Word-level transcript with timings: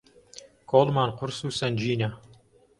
کۆڵمان 0.69 1.09
قورس 1.17 1.39
و 1.45 1.47
سەنگینە 1.59 2.09